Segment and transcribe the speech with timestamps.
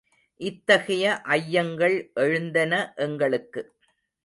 [0.39, 2.73] இத்தகைய ஐயங்கள் எழுந்தன
[2.95, 3.63] எங்களுக்கு.